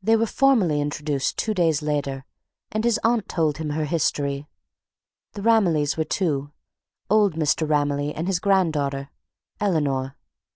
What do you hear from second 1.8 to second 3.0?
later, and his